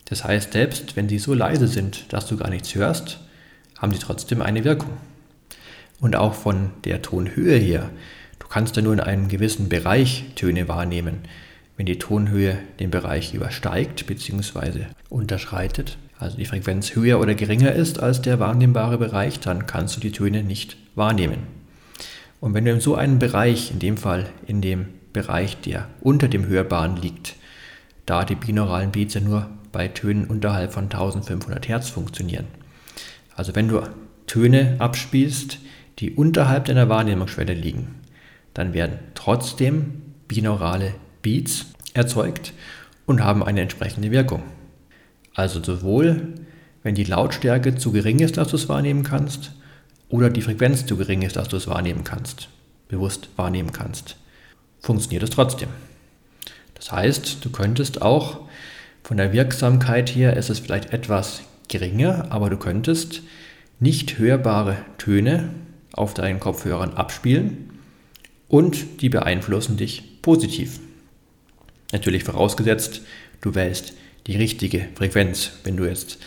Das 0.04 0.22
heißt, 0.22 0.52
selbst 0.52 0.94
wenn 0.94 1.08
sie 1.08 1.18
so 1.18 1.34
leise 1.34 1.66
sind, 1.66 2.12
dass 2.12 2.26
du 2.26 2.36
gar 2.36 2.50
nichts 2.50 2.74
hörst, 2.76 3.18
haben 3.78 3.92
sie 3.92 3.98
trotzdem 3.98 4.40
eine 4.40 4.62
Wirkung. 4.62 4.92
Und 6.00 6.14
auch 6.14 6.34
von 6.34 6.70
der 6.84 7.02
Tonhöhe 7.02 7.56
her, 7.56 7.90
du 8.38 8.46
kannst 8.46 8.76
ja 8.76 8.82
nur 8.82 8.92
in 8.92 9.00
einem 9.00 9.26
gewissen 9.26 9.68
Bereich 9.68 10.26
Töne 10.36 10.68
wahrnehmen. 10.68 11.22
Wenn 11.76 11.86
die 11.86 11.98
Tonhöhe 11.98 12.58
den 12.80 12.90
Bereich 12.90 13.34
übersteigt 13.34 14.06
bzw. 14.06 14.86
unterschreitet, 15.08 15.96
also 16.18 16.36
die 16.36 16.44
Frequenz 16.44 16.94
höher 16.94 17.18
oder 17.18 17.34
geringer 17.34 17.72
ist 17.72 18.00
als 18.00 18.22
der 18.22 18.38
wahrnehmbare 18.38 18.98
Bereich, 18.98 19.40
dann 19.40 19.66
kannst 19.66 19.96
du 19.96 20.00
die 20.00 20.12
Töne 20.12 20.42
nicht 20.42 20.76
wahrnehmen. 20.94 21.46
Und 22.40 22.54
wenn 22.54 22.64
du 22.64 22.72
in 22.72 22.80
so 22.80 22.94
einem 22.94 23.18
Bereich, 23.18 23.70
in 23.70 23.78
dem 23.78 23.96
Fall 23.96 24.28
in 24.46 24.60
dem 24.60 24.86
Bereich, 25.12 25.60
der 25.60 25.88
unter 26.00 26.28
dem 26.28 26.46
Hörbaren 26.46 26.96
liegt, 26.96 27.36
da 28.06 28.24
die 28.24 28.34
binauralen 28.34 28.92
Beats 28.92 29.14
ja 29.14 29.20
nur 29.20 29.48
bei 29.70 29.88
Tönen 29.88 30.26
unterhalb 30.26 30.72
von 30.72 30.84
1500 30.84 31.68
Hertz 31.68 31.88
funktionieren. 31.88 32.46
Also 33.34 33.54
wenn 33.54 33.68
du 33.68 33.82
Töne 34.26 34.76
abspielst, 34.78 35.58
die 35.98 36.12
unterhalb 36.12 36.66
deiner 36.66 36.88
Wahrnehmungsschwelle 36.88 37.54
liegen, 37.54 37.94
dann 38.54 38.74
werden 38.74 38.98
trotzdem 39.14 40.02
binaurale 40.28 40.94
Beats 41.22 41.66
erzeugt 41.94 42.52
und 43.06 43.22
haben 43.22 43.42
eine 43.42 43.60
entsprechende 43.60 44.10
Wirkung. 44.10 44.42
Also 45.34 45.62
sowohl, 45.62 46.34
wenn 46.82 46.94
die 46.94 47.04
Lautstärke 47.04 47.76
zu 47.76 47.92
gering 47.92 48.20
ist, 48.20 48.36
dass 48.36 48.48
du 48.48 48.56
es 48.56 48.68
wahrnehmen 48.68 49.02
kannst, 49.02 49.52
oder 50.08 50.28
die 50.28 50.42
Frequenz 50.42 50.84
zu 50.84 50.96
gering 50.96 51.22
ist, 51.22 51.36
dass 51.36 51.48
du 51.48 51.56
es 51.56 51.66
wahrnehmen 51.66 52.04
kannst, 52.04 52.48
bewusst 52.88 53.30
wahrnehmen 53.36 53.72
kannst, 53.72 54.16
funktioniert 54.80 55.22
es 55.22 55.30
trotzdem. 55.30 55.70
Das 56.74 56.92
heißt, 56.92 57.42
du 57.42 57.50
könntest 57.50 58.02
auch 58.02 58.40
von 59.02 59.16
der 59.16 59.32
Wirksamkeit 59.32 60.14
her, 60.14 60.36
ist 60.36 60.50
es 60.50 60.58
vielleicht 60.58 60.92
etwas 60.92 61.42
geringer, 61.68 62.26
aber 62.30 62.50
du 62.50 62.58
könntest 62.58 63.22
nicht 63.80 64.18
hörbare 64.18 64.76
Töne 64.98 65.48
auf 65.92 66.12
deinen 66.12 66.40
Kopfhörern 66.40 66.94
abspielen 66.94 67.70
und 68.48 69.00
die 69.00 69.08
beeinflussen 69.08 69.76
dich 69.76 70.20
positiv. 70.20 70.78
Natürlich 71.92 72.24
vorausgesetzt, 72.24 73.02
du 73.40 73.54
wählst 73.54 73.92
die 74.26 74.36
richtige 74.36 74.88
Frequenz. 74.94 75.52
Wenn 75.64 75.76
du 75.76 75.84
jetzt 75.84 76.18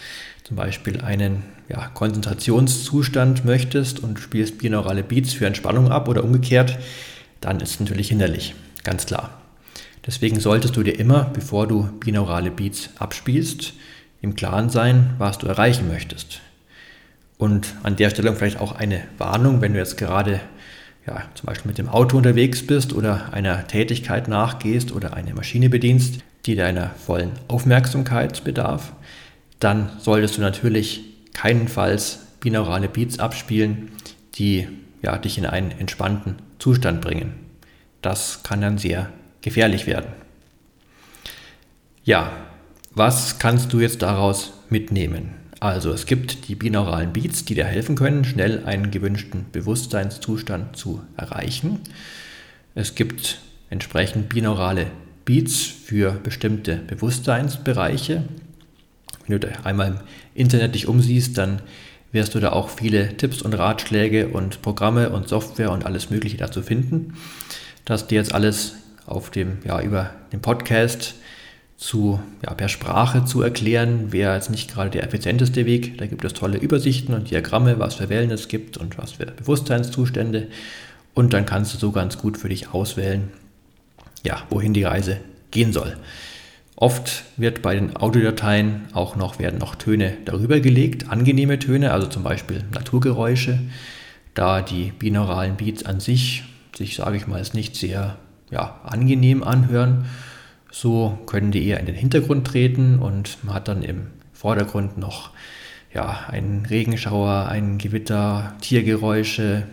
zum 0.43 0.55
Beispiel 0.55 1.01
einen 1.01 1.43
ja, 1.69 1.87
Konzentrationszustand 1.87 3.45
möchtest 3.45 3.99
und 3.99 4.19
spielst 4.19 4.59
binaurale 4.59 5.03
Beats 5.03 5.33
für 5.33 5.47
Entspannung 5.47 5.91
ab 5.91 6.07
oder 6.07 6.23
umgekehrt, 6.23 6.77
dann 7.41 7.59
ist 7.59 7.71
es 7.71 7.79
natürlich 7.79 8.09
hinderlich, 8.09 8.53
ganz 8.83 9.05
klar. 9.05 9.41
Deswegen 10.05 10.39
solltest 10.39 10.75
du 10.75 10.83
dir 10.83 10.99
immer, 10.99 11.31
bevor 11.33 11.67
du 11.67 11.89
binaurale 11.99 12.51
Beats 12.51 12.89
abspielst, 12.99 13.73
im 14.21 14.35
Klaren 14.35 14.69
sein, 14.69 15.15
was 15.17 15.39
du 15.39 15.47
erreichen 15.47 15.87
möchtest. 15.87 16.41
Und 17.37 17.75
an 17.83 17.95
der 17.95 18.11
Stelle 18.11 18.33
vielleicht 18.35 18.59
auch 18.59 18.73
eine 18.73 19.01
Warnung, 19.17 19.61
wenn 19.61 19.73
du 19.73 19.79
jetzt 19.79 19.97
gerade 19.97 20.39
ja, 21.07 21.23
zum 21.35 21.45
Beispiel 21.45 21.69
mit 21.69 21.77
dem 21.77 21.89
Auto 21.89 22.17
unterwegs 22.17 22.65
bist 22.65 22.93
oder 22.93 23.33
einer 23.33 23.67
Tätigkeit 23.67 24.27
nachgehst 24.27 24.91
oder 24.91 25.13
eine 25.13 25.33
Maschine 25.33 25.69
bedienst, 25.69 26.19
die 26.45 26.55
deiner 26.55 26.89
vollen 26.89 27.31
Aufmerksamkeit 27.47 28.43
bedarf, 28.43 28.93
dann 29.59 29.89
solltest 29.99 30.37
du 30.37 30.41
natürlich 30.41 31.01
keinenfalls 31.33 32.19
binaurale 32.39 32.87
Beats 32.87 33.19
abspielen, 33.19 33.91
die 34.35 34.67
ja, 35.01 35.17
dich 35.17 35.37
in 35.37 35.45
einen 35.45 35.71
entspannten 35.71 36.35
Zustand 36.59 37.01
bringen. 37.01 37.33
Das 38.01 38.43
kann 38.43 38.61
dann 38.61 38.77
sehr 38.77 39.09
gefährlich 39.41 39.87
werden. 39.87 40.09
Ja, 42.03 42.31
was 42.93 43.39
kannst 43.39 43.73
du 43.73 43.79
jetzt 43.79 44.01
daraus 44.01 44.53
mitnehmen? 44.69 45.33
Also 45.59 45.91
es 45.91 46.05
gibt 46.05 46.47
die 46.47 46.55
binauralen 46.55 47.13
Beats, 47.13 47.45
die 47.45 47.55
dir 47.55 47.65
helfen 47.65 47.95
können, 47.95 48.25
schnell 48.25 48.65
einen 48.65 48.91
gewünschten 48.91 49.45
Bewusstseinszustand 49.51 50.75
zu 50.75 51.01
erreichen. 51.17 51.79
Es 52.75 52.95
gibt 52.95 53.39
entsprechend 53.69 54.29
binaurale 54.29 54.87
Beats 55.23 55.63
für 55.63 56.11
bestimmte 56.11 56.75
Bewusstseinsbereiche. 56.75 58.23
Wenn 59.27 59.39
du 59.39 59.65
einmal 59.65 59.87
im 59.87 59.97
Internet 60.35 60.75
dich 60.75 60.87
umsiehst, 60.87 61.37
dann 61.37 61.61
wirst 62.11 62.35
du 62.35 62.39
da 62.39 62.51
auch 62.51 62.69
viele 62.69 63.17
Tipps 63.17 63.41
und 63.41 63.53
Ratschläge 63.53 64.27
und 64.29 64.61
Programme 64.61 65.09
und 65.09 65.27
Software 65.27 65.71
und 65.71 65.85
alles 65.85 66.09
Mögliche 66.09 66.37
dazu 66.37 66.61
finden. 66.61 67.15
Das 67.85 68.07
dir 68.07 68.15
jetzt 68.15 68.33
alles 68.33 68.75
auf 69.05 69.31
dem, 69.31 69.59
ja, 69.63 69.81
über 69.81 70.11
den 70.31 70.41
Podcast 70.41 71.15
zu, 71.77 72.19
ja, 72.43 72.53
per 72.53 72.69
Sprache 72.69 73.25
zu 73.25 73.41
erklären, 73.41 74.13
wäre 74.13 74.33
jetzt 74.33 74.49
nicht 74.49 74.73
gerade 74.73 74.89
der 74.89 75.03
effizienteste 75.03 75.65
Weg. 75.65 75.97
Da 75.97 76.05
gibt 76.05 76.23
es 76.23 76.33
tolle 76.33 76.57
Übersichten 76.57 77.13
und 77.13 77.29
Diagramme, 77.29 77.79
was 77.79 77.95
für 77.95 78.09
Wellen 78.09 78.31
es 78.31 78.47
gibt 78.47 78.77
und 78.77 78.97
was 78.97 79.13
für 79.13 79.25
Bewusstseinszustände. 79.25 80.47
Und 81.13 81.33
dann 81.33 81.45
kannst 81.45 81.73
du 81.73 81.77
so 81.77 81.91
ganz 81.91 82.17
gut 82.17 82.37
für 82.37 82.49
dich 82.49 82.73
auswählen, 82.73 83.29
ja, 84.23 84.41
wohin 84.49 84.73
die 84.73 84.83
Reise 84.83 85.19
gehen 85.51 85.73
soll. 85.73 85.97
Oft 86.77 87.23
wird 87.37 87.61
bei 87.61 87.75
den 87.75 87.95
Audiodateien 87.95 88.87
auch 88.93 89.15
noch, 89.15 89.39
werden 89.39 89.59
noch 89.59 89.75
Töne 89.75 90.17
darüber 90.25 90.59
gelegt, 90.59 91.09
angenehme 91.09 91.57
Töne, 91.57 91.91
also 91.91 92.07
zum 92.07 92.23
Beispiel 92.23 92.63
Naturgeräusche, 92.73 93.59
da 94.33 94.61
die 94.61 94.91
binauralen 94.91 95.55
Beats 95.55 95.85
an 95.85 96.01
sich, 96.01 96.43
sich 96.75 96.95
sage 96.95 97.15
ich 97.15 97.27
mal, 97.27 97.41
nicht 97.53 97.77
sehr 97.77 98.17
ja, 98.51 98.81
angenehm 98.83 99.43
anhören 99.43 100.05
so 100.75 101.17
können 101.25 101.51
die 101.51 101.65
eher 101.65 101.79
in 101.79 101.85
den 101.85 101.95
Hintergrund 101.95 102.45
treten 102.45 102.99
und 102.99 103.37
man 103.43 103.55
hat 103.55 103.69
dann 103.69 103.81
im 103.81 104.07
Vordergrund 104.33 104.97
noch 104.97 105.29
ja, 105.93 106.25
einen 106.27 106.65
Regenschauer, 106.65 107.47
ein 107.47 107.77
Gewitter, 107.77 108.53
Tiergeräusche, 108.59 109.63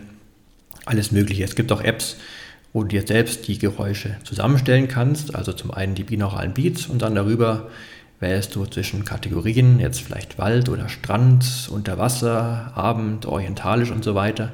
alles 0.85 1.11
Mögliche. 1.11 1.43
Es 1.43 1.57
gibt 1.57 1.73
auch 1.73 1.81
Apps, 1.81 2.15
wo 2.71 2.83
du 2.83 2.87
dir 2.87 3.05
selbst 3.05 3.49
die 3.49 3.57
Geräusche 3.57 4.15
zusammenstellen 4.23 4.87
kannst. 4.87 5.35
Also 5.35 5.51
zum 5.51 5.71
einen 5.71 5.93
die 5.93 6.05
binauralen 6.05 6.53
Beats 6.53 6.87
und 6.87 7.01
dann 7.01 7.15
darüber 7.15 7.69
wählst 8.21 8.55
du 8.55 8.65
zwischen 8.65 9.03
Kategorien, 9.03 9.81
jetzt 9.81 9.99
vielleicht 9.99 10.37
Wald 10.37 10.69
oder 10.69 10.87
Strand, 10.87 11.67
Unterwasser, 11.69 12.71
Abend, 12.75 13.25
orientalisch 13.25 13.91
und 13.91 14.05
so 14.05 14.15
weiter 14.15 14.53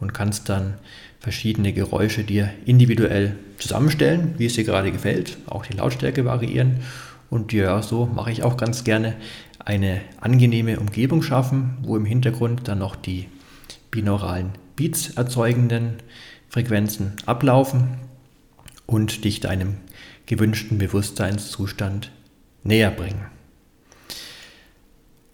und 0.00 0.14
kannst 0.14 0.48
dann 0.48 0.74
verschiedene 1.20 1.72
Geräusche 1.72 2.24
dir 2.24 2.50
individuell 2.64 3.36
zusammenstellen, 3.58 4.34
wie 4.38 4.46
es 4.46 4.54
dir 4.54 4.64
gerade 4.64 4.92
gefällt, 4.92 5.38
auch 5.46 5.64
die 5.66 5.76
Lautstärke 5.76 6.24
variieren 6.24 6.80
und 7.30 7.52
ja, 7.52 7.82
so 7.82 8.06
mache 8.06 8.30
ich 8.30 8.42
auch 8.42 8.56
ganz 8.56 8.84
gerne 8.84 9.16
eine 9.58 10.00
angenehme 10.20 10.78
Umgebung 10.78 11.22
schaffen, 11.22 11.78
wo 11.82 11.96
im 11.96 12.04
Hintergrund 12.04 12.68
dann 12.68 12.78
noch 12.78 12.94
die 12.94 13.28
binauralen 13.90 14.52
Beats 14.76 15.10
erzeugenden 15.10 15.96
Frequenzen 16.48 17.14
ablaufen 17.26 17.98
und 18.86 19.24
dich 19.24 19.40
deinem 19.40 19.78
gewünschten 20.26 20.78
Bewusstseinszustand 20.78 22.12
näher 22.62 22.90
bringen. 22.90 23.26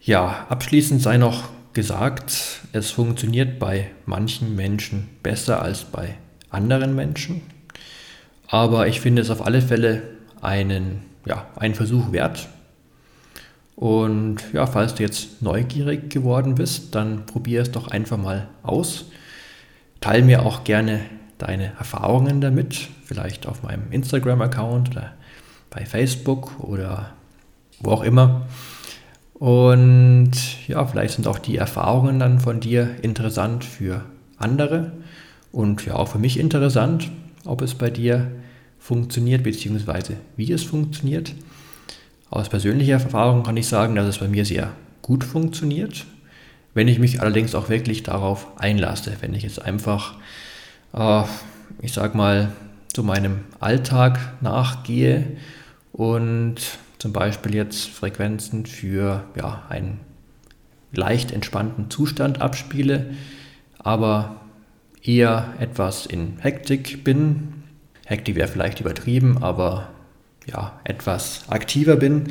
Ja, 0.01 0.47
abschließend 0.49 1.03
sei 1.03 1.19
noch 1.19 1.51
gesagt, 1.73 2.61
es 2.73 2.91
funktioniert 2.91 3.59
bei 3.59 3.91
manchen 4.07 4.55
Menschen 4.57 5.09
besser 5.23 5.63
als 5.63 5.85
bei 5.85 6.15
anderen 6.51 6.95
Menschen. 6.95 7.43
Aber 8.47 8.87
ich 8.87 9.01
finde 9.01 9.23
es 9.23 9.31
auf 9.31 9.45
alle 9.45 9.63
Fälle 9.63 10.03
einen, 10.41 11.03
ja, 11.25 11.47
einen 11.57 11.75
Versuch 11.75 12.13
wert. 12.13 12.49
Und 13.77 14.43
ja, 14.53 14.67
falls 14.67 14.95
du 14.95 15.03
jetzt 15.03 15.41
neugierig 15.43 16.11
geworden 16.11 16.55
bist, 16.55 16.95
dann 16.95 17.27
probier 17.27 17.63
es 17.63 17.71
doch 17.71 17.89
einfach 17.89 18.19
mal 18.19 18.49
aus. 18.63 19.07
Teil 20.01 20.23
mir 20.23 20.45
auch 20.45 20.65
gerne 20.65 21.01
deine 21.39 21.73
Erfahrungen 21.79 22.41
damit, 22.41 22.89
vielleicht 23.05 23.47
auf 23.47 23.63
meinem 23.63 23.91
Instagram-Account 23.91 24.91
oder 24.91 25.15
bei 25.71 25.85
Facebook 25.87 26.61
oder 26.61 27.13
wo 27.81 27.91
auch 27.91 28.03
immer. 28.03 28.47
Und 29.43 30.69
ja, 30.69 30.87
vielleicht 30.87 31.15
sind 31.15 31.27
auch 31.27 31.41
die 31.41 31.57
Erfahrungen 31.57 32.21
dann 32.21 32.39
von 32.39 32.61
dir 32.61 32.95
interessant 33.03 33.65
für 33.65 34.05
andere 34.39 34.93
und 35.51 35.85
ja 35.85 35.97
auch 35.97 36.07
für 36.07 36.21
mich 36.21 36.39
interessant, 36.39 37.11
ob 37.45 37.61
es 37.61 37.75
bei 37.75 37.91
dir 37.91 38.31
funktioniert 38.79 39.43
bzw. 39.43 40.15
wie 40.37 40.53
es 40.53 40.63
funktioniert. 40.63 41.35
Aus 42.31 42.51
persönlicher 42.51 42.93
Erfahrung 42.93 43.43
kann 43.43 43.57
ich 43.57 43.67
sagen, 43.67 43.97
dass 43.97 44.07
es 44.07 44.19
bei 44.19 44.29
mir 44.29 44.45
sehr 44.45 44.71
gut 45.03 45.25
funktioniert. 45.25 46.07
Wenn 46.73 46.87
ich 46.87 47.01
mich 47.01 47.21
allerdings 47.21 47.57
auch 47.57 47.69
wirklich 47.69 48.05
darauf 48.05 48.47
einlasse, 48.61 49.17
wenn 49.23 49.35
ich 49.35 49.43
jetzt 49.43 49.61
einfach, 49.61 50.19
äh, 50.95 51.25
ich 51.81 51.93
sag 51.93 52.15
mal, 52.15 52.53
zu 52.95 53.03
meinem 53.03 53.41
Alltag 53.59 54.21
nachgehe 54.41 55.37
und 55.91 56.61
zum 57.03 57.13
Beispiel 57.13 57.57
jetzt 57.57 57.89
Frequenzen 57.89 58.65
für 58.65 59.25
ja, 59.35 59.65
einen 59.69 59.99
leicht 60.93 61.33
entspannten 61.33 61.91
Zustand 61.91 62.41
abspiele, 62.41 63.07
aber 63.77 64.37
eher 65.03 65.53
etwas 65.59 66.07
in 66.07 66.39
Hektik 66.39 67.03
bin. 67.03 67.65
Hektik 68.07 68.37
wäre 68.37 68.47
vielleicht 68.47 68.79
übertrieben, 68.79 69.43
aber 69.43 69.89
ja, 70.47 70.79
etwas 70.85 71.49
aktiver 71.49 71.97
bin 71.97 72.29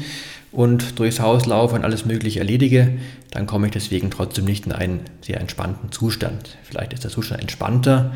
und 0.54 1.00
durchs 1.00 1.20
Haus 1.20 1.46
laufe 1.46 1.76
und 1.76 1.84
alles 1.84 2.06
Mögliche 2.06 2.40
erledige, 2.40 2.94
dann 3.32 3.48
komme 3.48 3.68
ich 3.68 3.74
deswegen 3.74 4.10
trotzdem 4.10 4.46
nicht 4.46 4.68
in 4.68 4.72
einen 4.72 5.02
sehr 5.20 5.42
entspannten 5.42 5.92
Zustand. 5.92 6.58
Vielleicht 6.64 6.94
ist 6.94 7.04
der 7.04 7.12
Zustand 7.12 7.42
entspannter, 7.42 8.16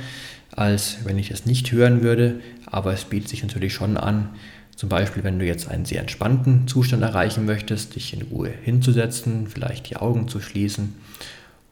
als 0.52 1.00
wenn 1.04 1.18
ich 1.18 1.32
es 1.32 1.46
nicht 1.46 1.74
hören 1.74 2.02
würde, 2.02 2.40
aber 2.66 2.94
es 2.94 3.04
bietet 3.04 3.28
sich 3.28 3.44
natürlich 3.44 3.74
schon 3.74 3.98
an, 3.98 4.30
zum 4.76 4.90
Beispiel, 4.90 5.24
wenn 5.24 5.40
du 5.40 5.46
jetzt 5.46 5.70
einen 5.70 5.86
sehr 5.86 6.02
entspannten 6.02 6.68
Zustand 6.68 7.02
erreichen 7.02 7.46
möchtest, 7.46 7.96
dich 7.96 8.14
in 8.14 8.24
Ruhe 8.24 8.50
hinzusetzen, 8.50 9.48
vielleicht 9.48 9.90
die 9.90 9.96
Augen 9.96 10.28
zu 10.28 10.42
schließen 10.42 10.96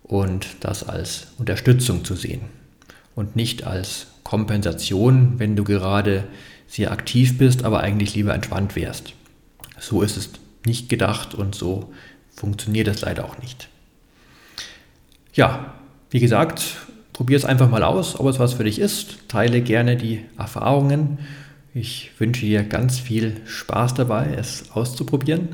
und 0.04 0.48
das 0.62 0.88
als 0.88 1.28
Unterstützung 1.38 2.06
zu 2.06 2.16
sehen 2.16 2.42
und 3.16 3.36
nicht 3.36 3.66
als 3.66 4.08
Kompensation, 4.24 5.34
wenn 5.38 5.56
du 5.56 5.64
gerade 5.64 6.24
sehr 6.68 6.92
aktiv 6.92 7.38
bist, 7.38 7.66
aber 7.66 7.82
eigentlich 7.82 8.16
lieber 8.16 8.34
entspannt 8.34 8.76
wärst. 8.76 9.14
So 9.80 10.02
ist 10.02 10.18
es 10.18 10.30
nicht 10.66 10.88
gedacht 10.88 11.36
und 11.36 11.56
so 11.56 11.94
funktioniert 12.34 12.88
es 12.88 13.02
leider 13.02 13.26
auch 13.26 13.38
nicht. 13.40 13.68
Ja, 15.34 15.74
wie 16.10 16.20
gesagt, 16.20 16.78
probier 17.12 17.38
es 17.38 17.46
einfach 17.46 17.70
mal 17.70 17.84
aus, 17.84 18.20
ob 18.20 18.28
es 18.28 18.40
was 18.40 18.54
für 18.54 18.64
dich 18.64 18.80
ist. 18.80 19.28
Teile 19.28 19.62
gerne 19.62 19.98
die 19.98 20.24
Erfahrungen 20.38 21.20
ich 21.74 22.12
wünsche 22.20 22.46
dir 22.46 22.64
ganz 22.64 23.00
viel 23.00 23.42
Spaß 23.46 23.96
dabei, 23.96 24.36
es 24.38 24.72
auszuprobieren. 24.74 25.50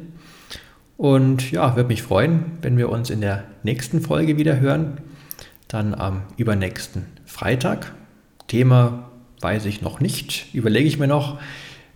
Und 0.97 1.51
ja, 1.51 1.77
würde 1.77 1.87
mich 1.87 2.03
freuen, 2.03 2.57
wenn 2.61 2.77
wir 2.77 2.89
uns 2.89 3.09
in 3.09 3.21
der 3.21 3.45
nächsten 3.63 4.01
Folge 4.01 4.37
wieder 4.37 4.59
hören. 4.59 4.97
Dann 5.69 5.93
am 5.93 6.23
übernächsten 6.35 7.05
Freitag. 7.25 7.93
Thema 8.47 9.09
weiß 9.39 9.65
ich 9.65 9.81
noch 9.81 10.01
nicht. 10.01 10.53
Überlege 10.53 10.87
ich 10.87 10.99
mir 10.99 11.07
noch, 11.07 11.39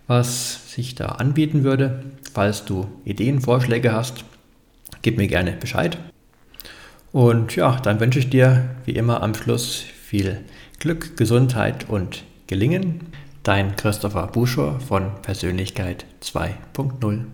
was 0.06 0.72
sich 0.72 0.94
da 0.94 1.06
anbieten 1.06 1.64
würde. 1.64 2.04
Falls 2.32 2.64
du 2.64 2.86
Ideen, 3.04 3.42
Vorschläge 3.42 3.92
hast, 3.92 4.24
gib 5.02 5.18
mir 5.18 5.28
gerne 5.28 5.52
Bescheid. 5.52 5.98
Und 7.12 7.54
ja, 7.56 7.78
dann 7.80 8.00
wünsche 8.00 8.18
ich 8.18 8.30
dir 8.30 8.70
wie 8.86 8.92
immer 8.92 9.22
am 9.22 9.34
Schluss 9.34 9.84
viel 10.06 10.40
Glück, 10.78 11.16
Gesundheit 11.16 11.88
und 11.90 12.24
Gelingen. 12.46 13.00
Dein 13.44 13.76
Christopher 13.76 14.26
Buschor 14.28 14.80
von 14.80 15.20
Persönlichkeit 15.20 16.06
2.0. 16.22 17.26